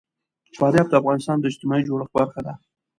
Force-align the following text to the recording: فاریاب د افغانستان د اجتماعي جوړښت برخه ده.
فاریاب 0.57 0.87
د 0.89 0.93
افغانستان 1.01 1.37
د 1.39 1.43
اجتماعي 1.51 1.83
جوړښت 1.87 2.11
برخه 2.19 2.39
ده. 2.45 2.53